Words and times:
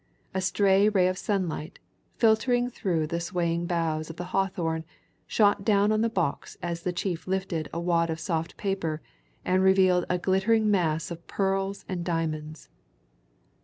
A 0.33 0.41
stray 0.41 0.89
ray 0.89 1.07
of 1.07 1.15
sunlight, 1.19 1.77
filtering 2.15 2.71
through 2.71 3.05
the 3.05 3.19
swaying 3.19 3.67
boughs 3.67 4.09
of 4.09 4.15
the 4.15 4.23
hawthorn, 4.33 4.83
shot 5.27 5.63
down 5.63 5.91
on 5.91 6.01
the 6.01 6.09
box 6.09 6.57
as 6.59 6.81
the 6.81 6.91
chief 6.91 7.27
lifted 7.27 7.69
a 7.71 7.79
wad 7.79 8.09
of 8.09 8.19
soft 8.19 8.57
paper 8.57 8.99
and 9.45 9.61
revealed 9.61 10.05
a 10.09 10.17
glittering 10.17 10.71
mass 10.71 11.11
of 11.11 11.27
pearls 11.27 11.85
and 11.87 12.03
diamonds. 12.03 12.67